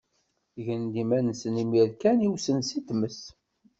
[0.63, 3.19] Gren-d iman-nsen imir kan i usensi n tmes.